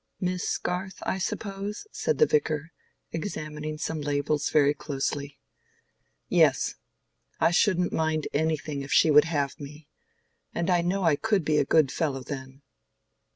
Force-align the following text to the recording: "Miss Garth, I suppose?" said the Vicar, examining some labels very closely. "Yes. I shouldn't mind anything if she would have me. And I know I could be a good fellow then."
"Miss 0.19 0.57
Garth, 0.57 0.95
I 1.03 1.19
suppose?" 1.19 1.85
said 1.91 2.17
the 2.17 2.25
Vicar, 2.25 2.71
examining 3.11 3.77
some 3.77 4.01
labels 4.01 4.49
very 4.49 4.73
closely. 4.73 5.37
"Yes. 6.27 6.73
I 7.39 7.51
shouldn't 7.51 7.93
mind 7.93 8.27
anything 8.33 8.81
if 8.81 8.91
she 8.91 9.11
would 9.11 9.25
have 9.25 9.59
me. 9.59 9.87
And 10.55 10.71
I 10.71 10.81
know 10.81 11.03
I 11.03 11.15
could 11.15 11.45
be 11.45 11.57
a 11.59 11.65
good 11.65 11.91
fellow 11.91 12.23
then." 12.23 12.63